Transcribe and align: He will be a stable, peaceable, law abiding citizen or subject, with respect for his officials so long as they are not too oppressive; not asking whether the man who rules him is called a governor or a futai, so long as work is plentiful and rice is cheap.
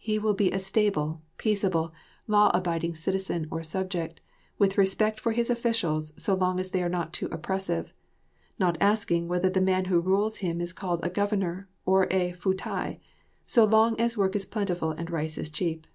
He 0.00 0.18
will 0.18 0.34
be 0.34 0.50
a 0.50 0.58
stable, 0.58 1.22
peaceable, 1.38 1.92
law 2.26 2.50
abiding 2.52 2.96
citizen 2.96 3.46
or 3.52 3.62
subject, 3.62 4.20
with 4.58 4.76
respect 4.76 5.20
for 5.20 5.30
his 5.30 5.48
officials 5.48 6.12
so 6.20 6.34
long 6.34 6.58
as 6.58 6.70
they 6.70 6.82
are 6.82 6.88
not 6.88 7.12
too 7.12 7.28
oppressive; 7.30 7.94
not 8.58 8.76
asking 8.80 9.28
whether 9.28 9.48
the 9.48 9.60
man 9.60 9.84
who 9.84 10.00
rules 10.00 10.38
him 10.38 10.60
is 10.60 10.72
called 10.72 11.04
a 11.04 11.08
governor 11.08 11.68
or 11.86 12.08
a 12.10 12.32
futai, 12.32 12.98
so 13.46 13.62
long 13.64 13.94
as 14.00 14.16
work 14.18 14.34
is 14.34 14.44
plentiful 14.44 14.90
and 14.90 15.08
rice 15.08 15.38
is 15.38 15.50
cheap. 15.50 15.86